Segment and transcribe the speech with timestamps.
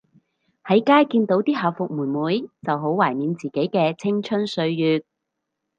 [0.63, 5.05] 喺街見到啲校服妹妹就好懷緬自己嘅青春歲月